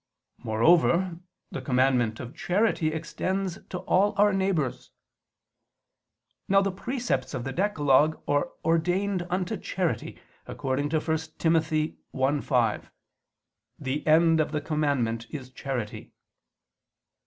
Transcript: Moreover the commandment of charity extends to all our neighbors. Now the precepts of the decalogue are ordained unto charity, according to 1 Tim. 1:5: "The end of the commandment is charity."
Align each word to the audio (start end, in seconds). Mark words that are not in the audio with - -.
Moreover 0.39 1.19
the 1.51 1.61
commandment 1.61 2.19
of 2.19 2.33
charity 2.35 2.91
extends 2.91 3.59
to 3.69 3.77
all 3.81 4.15
our 4.17 4.33
neighbors. 4.33 4.89
Now 6.47 6.59
the 6.63 6.71
precepts 6.71 7.35
of 7.35 7.43
the 7.43 7.51
decalogue 7.53 8.19
are 8.27 8.49
ordained 8.65 9.27
unto 9.29 9.57
charity, 9.57 10.19
according 10.47 10.89
to 10.89 10.99
1 10.99 11.17
Tim. 11.37 11.53
1:5: 11.53 12.89
"The 13.77 14.07
end 14.07 14.39
of 14.39 14.51
the 14.51 14.61
commandment 14.61 15.27
is 15.29 15.51
charity." 15.51 16.11